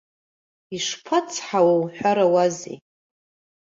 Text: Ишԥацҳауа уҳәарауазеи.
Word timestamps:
Ишԥацҳауа 0.75 1.73
уҳәарауазеи. 1.81 2.77